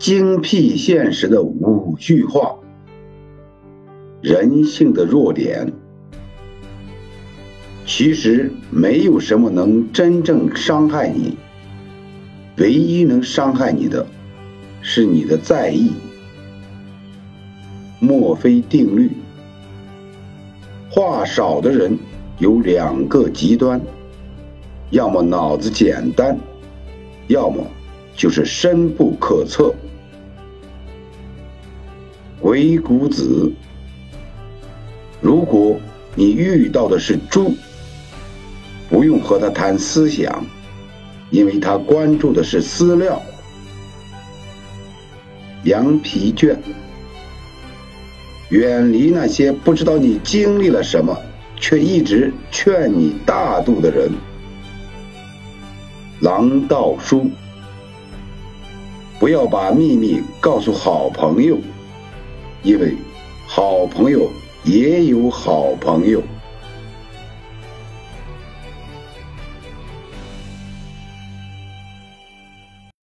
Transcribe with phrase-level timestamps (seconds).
[0.00, 2.54] 精辟现实的五句话：
[4.22, 5.74] 人性的弱点。
[7.84, 11.36] 其实没有什么能真正伤害你，
[12.56, 14.06] 唯一能伤害你的，
[14.80, 15.92] 是你的在意。
[17.98, 19.10] 墨菲定律：
[20.90, 21.98] 话少的人
[22.38, 23.78] 有两个极端，
[24.88, 26.38] 要么脑子简单，
[27.26, 27.66] 要么
[28.16, 29.74] 就是深不可测。
[32.40, 33.52] 鬼谷子：
[35.20, 35.78] 如果
[36.14, 37.54] 你遇到的是猪，
[38.88, 40.42] 不用和他谈思想，
[41.30, 43.20] 因为他关注的是饲料。
[45.64, 46.58] 羊皮卷，
[48.48, 51.14] 远离那些不知道你经历了什么，
[51.56, 54.10] 却一直劝你大度的人。
[56.20, 57.30] 狼道书，
[59.18, 61.58] 不要把秘密告诉好朋友，
[62.62, 62.94] 因为
[63.46, 64.30] 好朋友
[64.64, 66.22] 也有好朋友。